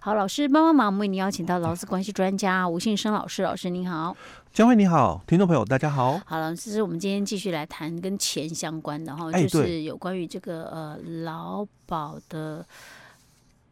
[0.00, 4.16] 好，老师帮帮忙，我们为您邀请到劳资关系专家吴信生老师，老师您好，
[4.52, 6.20] 江慧你好，听众朋友大家好。
[6.24, 12.64] 好了，其实我们今天继续来谈跟钱相关的哈，就是有关于这个呃劳保的。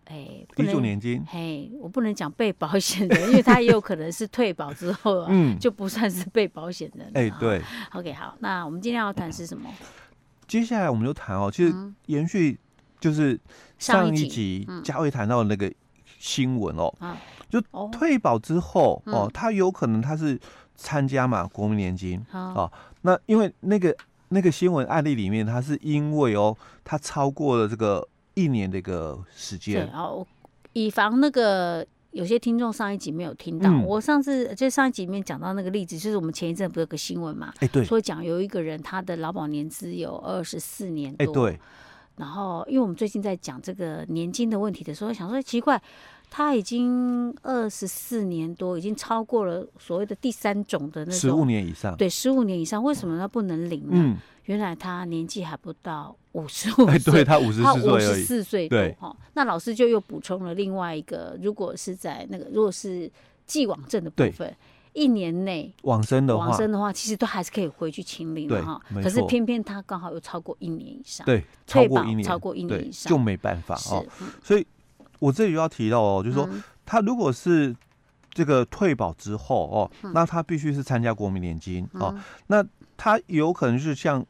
[0.09, 7.11] 哎，遗嘱年金，嘿，我不能讲被保险的，因为他也有可能是退保之后啊，嗯，就不算是被保险人。
[7.15, 7.61] 哎，对。
[7.93, 9.69] OK，好，那我们今天要谈是什么？
[10.47, 11.75] 接下来我们就谈哦，其实
[12.07, 12.57] 延续
[13.01, 13.37] 就是
[13.79, 15.73] 上一集嘉慧谈到那个
[16.19, 16.93] 新闻哦，
[17.49, 20.39] 就退保之后哦，他有可能他是
[20.75, 22.71] 参加嘛国民年金啊，
[23.03, 23.97] 那因为那个
[24.29, 28.07] 那个新闻案例里面，他是因为哦，他超过了这个。
[28.39, 30.27] 一年的一个时间，对，哦，
[30.75, 41.61] 以防那个有些听众上一集没有听到，嗯、我上次就上一集里面讲到那个例子，就是我们前一阵不是有个新闻嘛，哎，对，说讲有一个人他的劳保年资有二十四年多，哎，对，
[42.17, 45.83] 然后因为我们最近在讲这个年金的问题的时候，想说奇怪，
[46.37, 53.93] 他已经二十四年多，已经超过了所谓的第三种的那种十五年以上，对，十五年以上，为什么他不能领呢？
[53.93, 54.19] 嗯。
[54.45, 59.17] 原来他年纪还不到五十五岁，对他五十四岁，五十四岁多哈。
[59.33, 63.11] 那老师就又补充了另外一个，如果是在那个如果是
[63.47, 64.55] 既往症的部分，
[64.93, 68.79] 一年内往生的话，往生的话，其实都还是可以回去清领的哈。
[69.03, 73.11] 可是偏偏他刚好又超过一年以上，对，超过一年，超过一年以上。
[73.11, 74.05] 就没办法哦。
[74.45, 74.65] 所以
[75.19, 76.49] 我这里就要提到哦，就是说
[76.85, 77.75] 他如果是
[78.31, 82.15] 这个退保之后哦，那他必须是参加国民年金哦，
[82.47, 82.65] 那。
[82.99, 84.25] 他有可能是像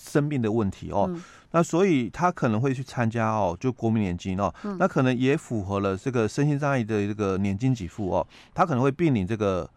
[0.00, 1.20] 生病的问题哦，嗯、
[1.50, 9.68] 那所以他可能会去参加哦，就国民年金哦，嗯、那可能也符合了这个身心障碍的这个年金给付哦，他可能会并领这个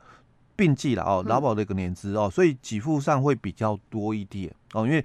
[0.56, 5.04] 并计了哦，劳保的一个年资哦，所以给付上会比较多一点哦，因为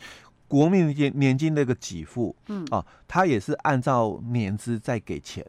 [0.52, 5.42] 国民年年金的一个给付，嗯啊，他也是按照年资在给钱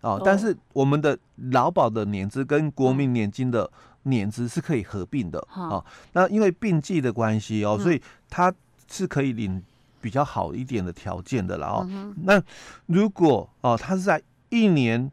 [0.00, 1.16] 哦，但是我们的
[1.52, 3.70] 劳保的年资跟国民年金的。
[4.06, 7.98] 年资是可以合并的啊、哦，那因为并计的关系哦，嗯、所以
[8.28, 8.52] 他
[8.86, 9.62] 是可以领
[9.98, 11.86] 比较好一点的条件的了哦。
[11.88, 12.38] 嗯、那
[12.84, 14.20] 如果哦，他是在
[14.50, 15.10] 一年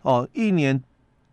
[0.00, 0.82] 哦，一年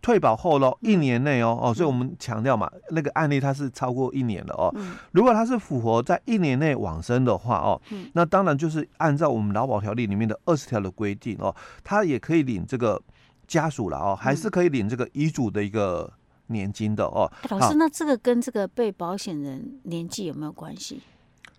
[0.02, 4.72] 退保后喽，一年内哦哦，所以我们强调嘛，那个案例它是超过一年的哦。
[4.76, 13.00] 嗯、如果它是符合在一年内往生的话哦，嗯、那当然就是按照我们劳保条例里面的二十条的规定哦，他也可以领这个
[13.46, 16.12] 家属了哦，还是可以领这个遗嘱的一个。
[16.52, 21.00] 年金的哦，老师，那这个跟这个被保险人年纪有没有关系？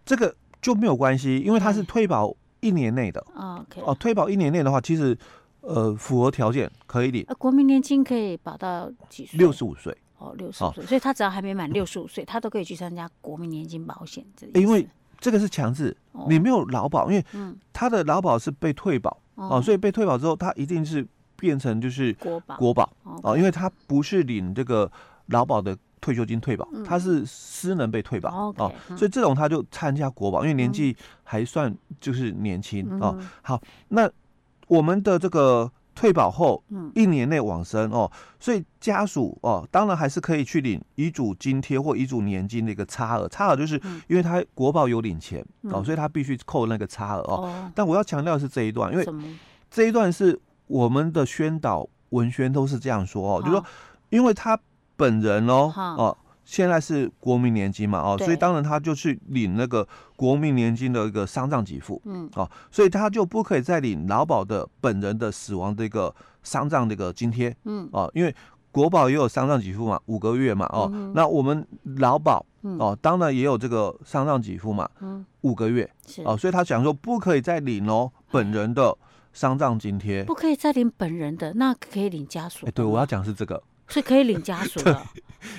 [0.06, 3.26] 这个就没有关系，因为他是退保一年内的。
[3.34, 5.18] 哦，哦，退保一年内的话，其实
[5.62, 7.26] 呃符合条件可以领。
[7.38, 9.38] 国民年金可以保到几岁？
[9.40, 9.96] 六十五岁。
[10.18, 14.24] 哦，六十五岁，所以他只要还没满六十五岁，他都可以去参加国民年金保险。
[14.36, 14.88] 这因为
[15.20, 15.96] 这个是强制，
[16.28, 17.26] 你没有劳保，因为
[17.74, 21.08] 他的劳保是被退保哦，所以被退保之后，他一定是。
[21.38, 22.88] 变成就是国保国保
[23.24, 24.92] 哦，因为他不是领这个
[25.30, 33.20] 劳保的退休金退保，他是私人被退保哦，所以这种他就参加国保，因为年纪还算就是年轻哦。
[33.42, 34.08] 好，那
[34.72, 36.64] 我们的这个退保后
[36.96, 38.10] 一年内往生哦，
[38.40, 43.76] 所以家属哦，当然还是可以去领遗嘱津贴或遗嘱年金的一个差额，差额就是
[44.08, 47.72] 因为他国保有领钱哦，所以他必须扣那个差额哦。
[47.76, 49.06] 但我要强调的是这一段，因为
[49.70, 50.40] 这一段是。
[50.68, 53.62] 我们的宣导文宣都是这样说哦，就说，
[54.10, 54.58] 因为他
[54.96, 56.18] 本人哦哦，
[56.52, 62.30] 现在是国民年金嘛哦，所以当然他就去领那个国民年金的一个丧葬给付，嗯。
[62.36, 66.14] 哦，所以他就不可以再领劳保的本人的死亡的一个
[66.44, 67.88] 丧葬的一个津贴，嗯。
[67.94, 68.36] 哦，因为
[68.70, 71.66] 国保也有丧葬给付嘛，五个月嘛哦，那我们
[72.00, 75.90] 劳保哦，当然也有这个丧葬给付嘛，嗯，五个月。
[76.26, 78.98] 哦，所以他讲说不可以再领哦本人的。
[79.34, 80.26] 丧葬津贴。
[80.26, 82.66] 不可以再领本人的，那可以领家属。
[82.66, 85.00] 哎，对，我要讲是这个，所以可以领家属的。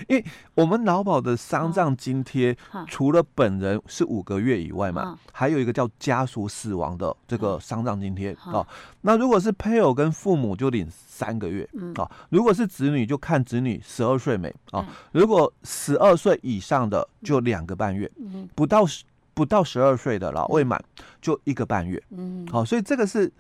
[0.08, 2.56] 因为我们劳保的丧葬津贴，
[2.86, 8.64] 除了本人是五个月以外嘛，还有一个叫家属死亡的这个丧葬津贴啊。
[9.00, 18.08] 那如果是配偶跟父母就领三个月啊，如果是子女就看子女十二岁没啊，如果十二岁以上的就两个半月，
[18.54, 19.02] 不到十
[19.34, 20.80] 不到十二岁的了未满
[21.20, 22.00] 就一个半月。
[22.10, 23.30] 嗯，好，所以这个是。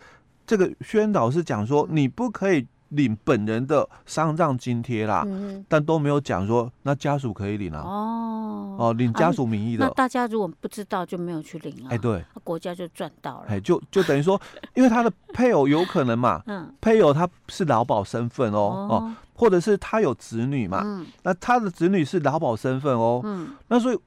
[0.44, 7.82] 这个宣导是讲说，你不可以领本人的丧葬津贴啦，嗯、但都没有讲说那家属可以领啊。
[7.84, 8.76] 哦。
[8.78, 11.88] 哦，领家属名义的、啊，那大家如果不知道就没有去领啊。
[11.90, 13.46] 哎，对，国家就赚到了。
[13.48, 14.40] 哎，就就等于说，
[14.74, 23.98] 因为他的配偶有可能嘛，嗯，配偶他是劳保身份哦，哦，哦，或者是他有子女嘛，嗯，那他的子女是劳保身份哦，嗯，那所以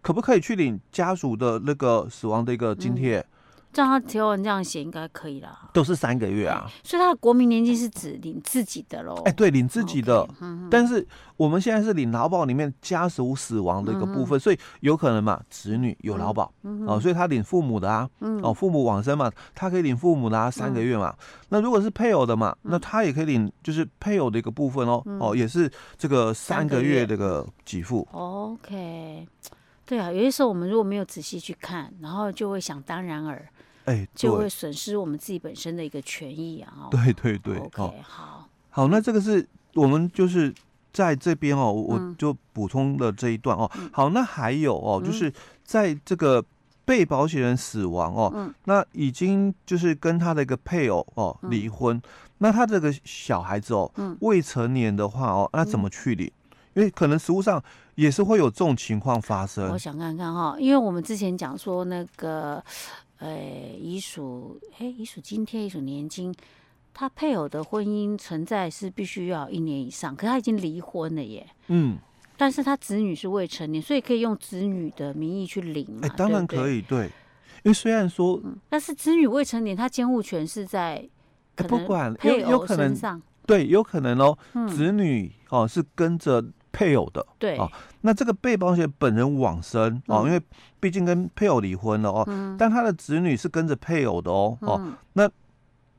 [0.00, 3.18] 可不可以去领家属的那个死亡的一个津贴？
[3.20, 3.26] 嗯
[3.76, 5.68] 照他条文这样写，应该可以啦。
[5.74, 9.14] 都是三个月啊，所以他的国民年金是指领自己的喽。
[9.26, 10.24] 哎，对，领自己的。
[10.24, 11.06] Okay, 嗯嗯、但是
[11.36, 21.14] 我们现在是领劳保里面家属死亡的一个部分，嗯、所以有可能嘛，子女有劳保、嗯、哦，所以他领父母的啊，嗯、哦，父母往生嘛，他可以领父母的啊，三个月嘛。
[21.18, 28.08] 嗯、那如果是配偶的嘛，那他也可以领，就是配偶的一个部分哦，嗯、哦，也是这个三个月这个给付。
[28.12, 29.28] OK，
[29.84, 33.46] 对啊，有些时候我们如果没有仔细去看，然后就会想当然耳。
[33.86, 36.88] 哎，就会损失我们自己本身的一个权益啊！
[36.90, 40.52] 对对对，OK，好，好，那这个是我们就是
[40.92, 43.70] 在这边哦，我就补充了这一段哦。
[43.92, 46.44] 好，那还有哦，就是在这个
[46.84, 52.02] 被保险人死亡哦，那已经就是跟他的一个配偶哦离婚，
[52.38, 53.88] 那他这个小孩子哦，
[54.20, 56.28] 未成年的话哦，那怎么去领？
[56.74, 57.62] 因为可能实物上
[57.94, 59.70] 也是会有这种情况发生。
[59.70, 62.60] 我想看看哈，因为我们之前讲说那个。
[63.18, 66.34] 哎，遗属，哎，遗属津贴、遗属年金，
[66.92, 71.46] 他配偶的婚姻存在是必须要一年以上，可是他已经离婚了耶。
[71.68, 71.96] 嗯，
[72.36, 76.00] 但是他子女是未成年，所以可以用子女的名义去领嘛？
[76.02, 77.10] 哎，当然可以，对，对。
[77.64, 81.04] 因为虽然说，嗯、但是子女未成年，他监护权是在
[81.54, 86.44] 可能不管配偶身上，对，有可能哦，嗯、子女哦是跟着。
[86.76, 87.56] 配偶的对。
[87.56, 87.66] 啊，
[88.02, 90.38] 那这个被保险本人往生哦，因为
[90.78, 92.22] 毕竟跟配偶离婚了哦，
[92.58, 95.26] 但他的子女是跟着配偶的哦哦，那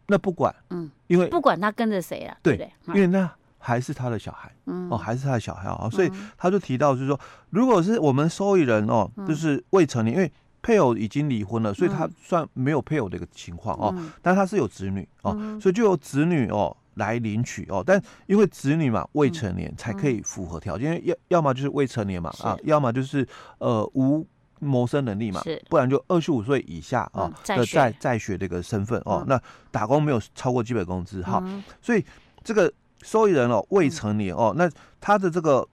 [0.06, 3.28] 那不管嗯，因为不管他跟着谁啊，对，因为那
[3.58, 4.52] 还是他的小孩
[4.92, 7.20] 哦，还是他的小孩啊，所以他就提到就是说，
[7.50, 10.32] 如果是我们受益人哦，就是未成年，因为
[10.62, 13.92] 配偶已经离婚了，所以他算没有配偶的一个情况哦，
[14.22, 16.78] 但他是有子女哦，所以就有子女哦。
[16.98, 23.28] 来领取哦，但因为子女嘛未成年才可以符合条件，嗯嗯、要要么就是未成年嘛啊，要么就是
[23.60, 24.26] 呃无
[24.60, 29.42] 谋生能力嘛，不然就二十五岁以下啊的在在学这个身份哦，嗯、那
[29.72, 32.04] 打工没有超过基本工资哈，嗯、所以
[32.44, 32.72] 这个
[33.04, 34.70] 受益人哦未成年哦，那
[35.00, 35.68] 他的这个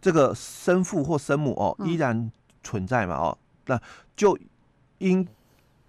[0.00, 2.30] 这个生父或生母哦依然
[2.62, 3.80] 存在嘛哦，那
[4.14, 4.38] 就
[4.98, 5.26] 因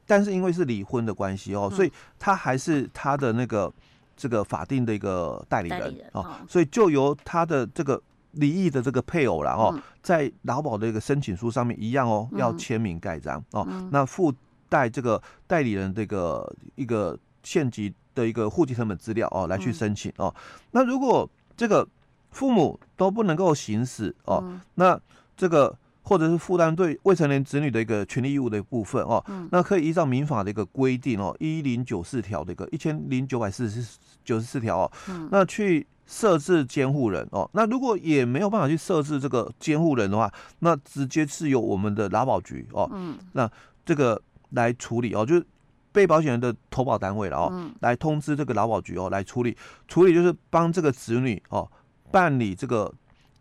[0.05, 3.71] 但是因为是离婚的关系哦，所以他还是他的那个。
[4.17, 14.33] 这个法定的一个代理人，代理人哦，哦，所以就由他的这个离异的这个配偶了哦，嗯、在劳保的一个申请书上面一样哦，要签名盖章哦，嗯、那附
[14.67, 20.33] 带这个代理人这个一个县级的一个户籍成本资料哦，来去申请哦。
[20.71, 21.87] 那如果这个
[22.31, 24.99] 父母都不能够行使哦，嗯、那
[25.37, 25.73] 这个。
[26.07, 43.51] 或者是负担对未成年子女的一个权利义务的一部分哦，嗯、那可以依照民法的一个规定哦，一零九四条的一个一千零九百四十九十四条哦，嗯、那去设置监护人哦，那如果也没有办法去设置这个监护人的话，那直接是由我们的劳保局哦，嗯、那
[43.85, 44.21] 这个
[44.51, 45.45] 来处理哦，就是
[45.91, 49.57] 被保险人的投保单位了哦，嗯、来通知这个劳保局哦来处理，
[49.89, 51.69] 处理就是帮这个子女哦
[52.11, 52.93] 办理这个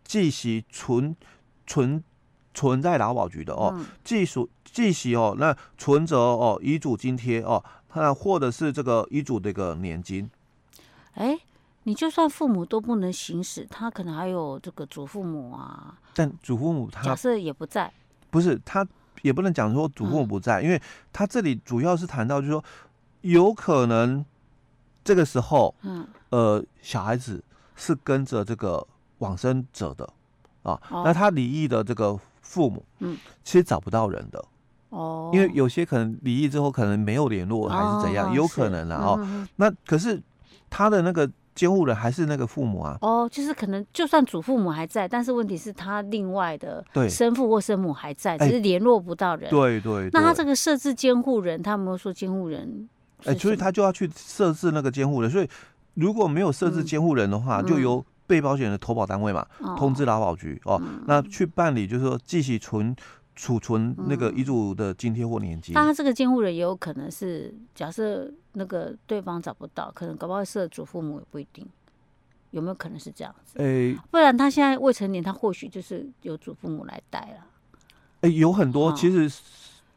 [0.03, 1.15] 继息存
[1.65, 2.03] 存。
[2.57, 3.71] 存在劳保局的哦，
[4.03, 7.63] 继属继息哦，那存折哦，遗嘱津贴哦，
[7.93, 10.27] 那或者是这个遗嘱的一个年金。
[11.13, 11.37] 哎，
[11.83, 15.95] 你就算父母都不能行使，他可能还有这个祖父母啊。
[16.15, 17.93] 但祖父母他假设也不在，
[18.31, 18.83] 不是他
[19.21, 20.81] 也不能讲说祖父母不在，嗯、因为
[21.13, 22.63] 他这里主要是谈到就是说，
[23.21, 24.25] 有可能
[25.03, 27.43] 这个时候，嗯呃，小孩子
[27.75, 28.87] 是跟着这个
[29.19, 30.09] 往生者的
[30.63, 32.19] 啊，哦、那他离异的这个。
[32.47, 34.43] 父母，嗯，其实找不到人的，
[34.89, 39.19] 哦，因为有些可能离异之后可能没有联络，还是怎样，有可能的哦。
[39.57, 40.21] 那可是
[40.69, 42.97] 他的那个监护人还是那个父母啊。
[43.01, 49.49] 哦，就是可能就算祖父母还在，但是问题是他另外的对生父或生母还在，只是联络不到人。
[49.49, 50.09] 对对。
[50.13, 52.87] 那他这个设置监护人，他有没有说监护人？
[53.25, 55.29] 哎，所以他就要去设置那个监护人。
[55.29, 55.49] 所以
[55.95, 58.03] 如果没有设置监护人的话，就由。
[58.27, 62.93] 被保险人的投保单位嘛，通知劳保局哦，嗯、那去办理，就是说继续存
[63.35, 65.73] 储存那个遗嘱的津贴或年金。
[65.73, 71.65] 那他这个监护人也有可能是，假设那个对方找不到，可能搞不好是祖父母也不一定，
[72.51, 73.57] 有没有可能是这样子？
[73.59, 77.47] 哎、欸，不然他现在未成年，他或许就是由祖父母来带了。
[78.21, 79.41] 哎、欸，有很多，其实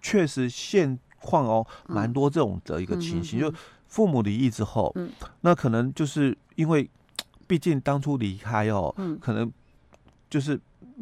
[0.01, 3.55] 确实现况哦，蛮多这种的一个情形，嗯、就
[3.89, 5.11] 父母离异之后，嗯，
[5.41, 6.89] 那可能就是因为。
[7.51, 9.51] 毕竟当初离开哦，嗯，可能
[10.31, 10.57] 就是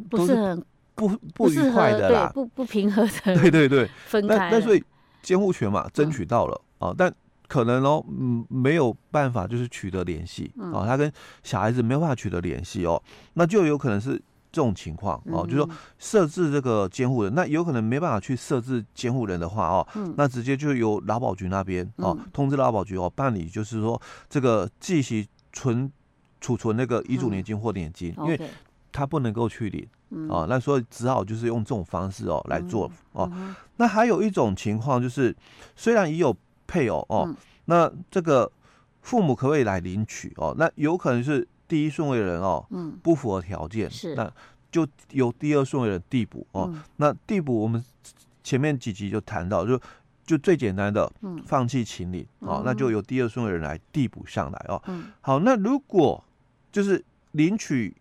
[0.09, 0.65] 不是很
[0.95, 4.51] 不不愉快的啦，不不平和的， 对对对，分开。
[4.51, 4.83] 那所以
[5.21, 7.15] 监护权嘛，争取到了啊，但
[7.47, 11.13] 可能哦，嗯，没有办法就是取得联系啊，他跟
[11.43, 13.03] 小孩子没有办法取得联系哦，
[13.35, 14.13] 那就有可能是
[14.51, 19.87] 这种情况哦，就是说设置这个监护人，那有可能没办法去设置监护人的话哦，
[20.17, 24.01] 那直接就由劳保局那边哦通知劳保局哦办理，就是说
[24.31, 25.93] 这个继续存
[26.41, 28.41] 储存那个遗嘱年金或年金，因为
[28.93, 29.87] 他不能够去领
[30.29, 33.31] 哦，那所以只好就是用这种方式哦来做哦。
[33.77, 35.35] 那还有一种情况就是，
[35.77, 37.29] 虽然已有配偶哦，
[37.67, 38.51] 那这个
[39.03, 40.55] 父母可不可以来领取哦？
[40.59, 41.47] 那有可能是。
[41.69, 44.33] 第一顺位的人哦，嗯，不符合条件，是，那
[44.73, 46.71] 就由第二顺位的人递补哦。
[46.73, 47.85] 嗯、那递补我们
[48.43, 49.79] 前面几集就谈到，就
[50.25, 54.83] 就最简单的，嗯，放弃请领哦，那就由第二顺位的人来递补上来哦。
[54.87, 56.25] 嗯，好，那如果
[56.73, 57.95] 就是领取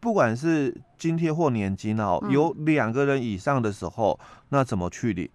[0.00, 4.18] 不管是津贴或年金哦，嗯、有两个人以上的时候，
[4.48, 5.28] 那怎么去领？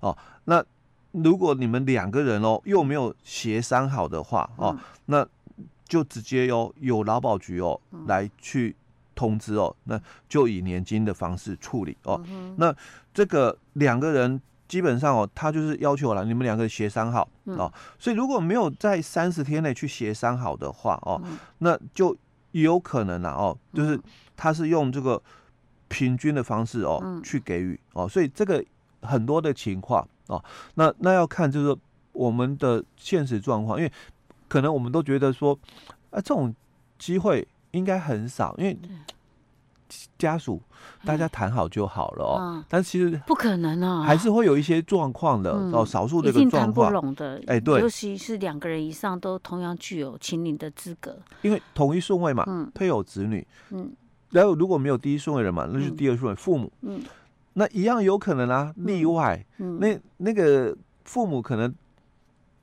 [0.00, 0.64] 哦，那
[1.12, 5.26] 如果你们两个人哦又没有协商好的话哦，嗯、那。
[5.90, 8.76] 就直接由有劳保局哦来去
[9.16, 12.24] 通知哦，那就以年金的方式处理哦。
[12.58, 12.72] 那
[13.12, 17.70] 这个两个人基本上哦，他就是要求了你们两个协商好哦。
[17.98, 21.20] 所以如果没有在三十天内去协商好的话哦，
[21.58, 22.16] 那就
[22.52, 24.00] 有可能了哦，就是
[24.36, 25.20] 他是用这个
[25.88, 28.08] 平均的方式哦去给予哦。
[28.08, 28.64] 所以这个
[29.02, 30.42] 很多的情况哦，
[30.76, 31.76] 那那要看就是
[32.12, 33.92] 我们的现实状况，因为。
[34.50, 35.56] 可能我们都觉得说，
[36.10, 36.52] 啊，这种
[36.98, 38.76] 机会应该很少，因为
[40.18, 40.60] 家属
[41.04, 42.64] 大家谈好就好了哦。
[42.68, 46.92] 但其实不可能啊，还是会有一些状况的哦，少数的一个状况。
[46.92, 53.90] 谈不拢的，哎，对，尤其是两个人以上都同样具有请领的资格，因为同一顺位嘛，配偶子女，嗯，
[54.30, 57.00] 然后如果没有第一顺位人嘛，那就是第二顺位父母，嗯，
[57.54, 61.74] 那一样有可能啊，例外，那那个父母可能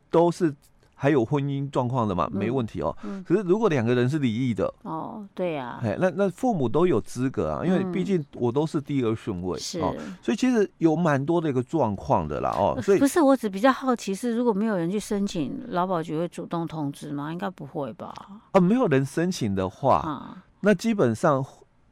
[0.10, 0.56] 都是。
[1.00, 2.94] 还有婚姻状况的嘛，没问题哦。
[3.24, 17.32] 可是如果两个人是离异的，哦，对呀、啊，哎，那那父母都有资格啊，因为毕竟我都是第二顺位，是、哦，所以其实有蛮多的一个状况的啦，哦，所以不是，我只比较好奇是，如果没有人去申请，劳保局会主动通知吗？
[17.32, 18.12] 应该不会吧？
[18.54, 21.46] 啊，没有人申请的话，啊、那基本上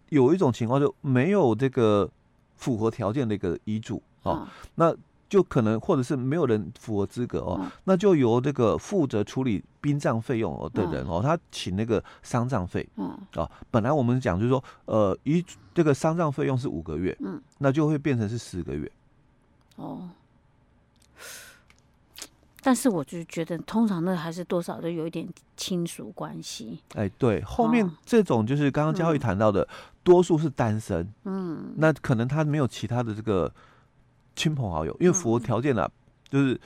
[0.09, 2.09] 有一种情况就没有这个
[2.55, 4.95] 符合条件的一个遗嘱哦，啊、那。
[5.35, 18.89] 就可能，或者是没有人符合资格哦，嗯、那就由这个负责处理殡葬费用的人哦，嗯、他请那个丧葬费，嗯，哦，本来我们讲就是说，呃，一这个丧葬费用是五个月，嗯，那就会变成是十个月，
[19.75, 20.07] 哦，
[22.61, 25.27] 但是我就觉得，通常那还是多少都有一点
[25.57, 29.67] 亲属关系，哎，对，后面这种就是刚刚佳慧谈到的，嗯、
[30.01, 33.51] 多数是单身，嗯，那可能他没有其他的这个。
[34.35, 35.89] 亲朋好友，因为符合条件啊，
[36.29, 36.59] 就是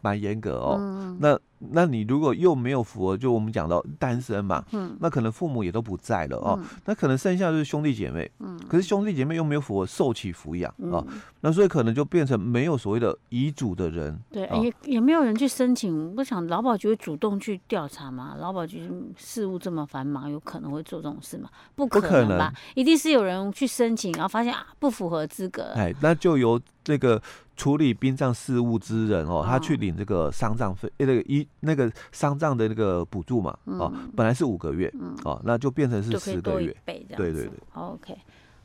[0.00, 0.76] 蛮严格哦。
[0.78, 1.38] 嗯、那
[1.70, 6.58] 那你如果又没有符合，就我们讲到单身嘛，嗯、那可能父母也都不在了哦。
[6.58, 11.04] 嗯、那可能剩下就是兄弟姐妹，嗯、可是兄弟姐妹又没有符合受其抚养啊，
[11.40, 14.18] 那所以可能就变成没有所谓的遗嘱的人。
[14.30, 16.14] 对，哦、也也没有人去申请。
[16.16, 18.34] 我想劳保局会主动去调查吗？
[18.38, 21.48] 劳保局事务这么繁忙，有可能会做这种事吗？
[21.76, 22.52] 不可能吧？
[22.52, 25.72] 能一定是有人去申请，然后发现啊不符合资格。
[25.76, 26.60] 哎，那就由。
[26.84, 27.22] 这个
[27.56, 34.92] 处理殡葬事务之人哦，他去领这个丧葬费，那个一那个丧葬的那个补助嘛，哦，本来是五个月，
[35.24, 37.50] 哦，那就变成是十个月，对对对。
[37.74, 38.16] OK，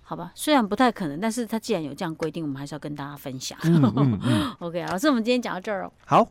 [0.01, 3.57] 好吧，虽然不太可能，但是他既然有这样规定，我们还是要跟大家分享。
[4.59, 5.91] OK，老师，我们今天讲到这儿哦。
[6.05, 6.27] 好。